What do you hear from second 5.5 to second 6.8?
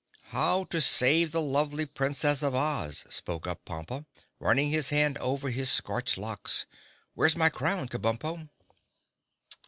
his scorched locks.